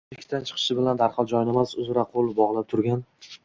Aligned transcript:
U 0.09 0.15
eshikdan 0.15 0.47
chiqishn 0.51 0.79
bilan 0.79 1.01
darhol 1.03 1.29
joynamoz 1.33 1.77
uzra 1.87 2.09
qo'l 2.15 2.35
bog'lab 2.43 2.69
turgan 2.75 3.09